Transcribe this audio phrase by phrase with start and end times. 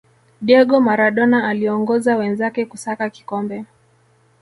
[0.45, 3.65] diego maradona aliongoza wenzake kusaka kikombe